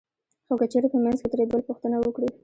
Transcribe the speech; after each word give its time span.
خو 0.45 0.53
که 0.59 0.65
چېرې 0.71 0.87
په 0.93 0.97
منځ 1.03 1.17
کې 1.21 1.27
ترې 1.31 1.45
بل 1.51 1.61
پوښتنه 1.67 1.97
وکړي 1.99 2.29